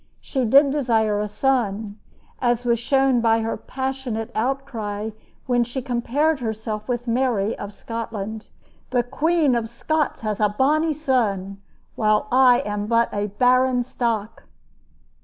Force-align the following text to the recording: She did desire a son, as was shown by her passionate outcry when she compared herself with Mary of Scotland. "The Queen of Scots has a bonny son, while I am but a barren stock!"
She 0.19 0.45
did 0.45 0.71
desire 0.71 1.19
a 1.19 1.27
son, 1.27 1.99
as 2.39 2.65
was 2.65 2.79
shown 2.79 3.21
by 3.21 3.41
her 3.41 3.55
passionate 3.55 4.31
outcry 4.33 5.11
when 5.45 5.63
she 5.63 5.79
compared 5.83 6.39
herself 6.39 6.87
with 6.89 7.05
Mary 7.07 7.55
of 7.59 7.71
Scotland. 7.71 8.47
"The 8.89 9.03
Queen 9.03 9.53
of 9.53 9.69
Scots 9.69 10.21
has 10.21 10.39
a 10.39 10.49
bonny 10.49 10.93
son, 10.93 11.61
while 11.93 12.27
I 12.31 12.63
am 12.65 12.87
but 12.87 13.09
a 13.13 13.27
barren 13.27 13.83
stock!" 13.83 14.45